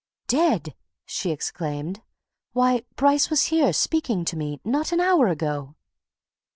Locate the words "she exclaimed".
1.05-2.01